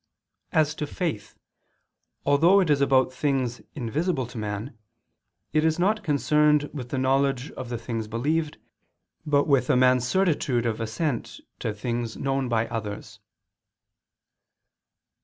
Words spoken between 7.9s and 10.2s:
believed, but with a man's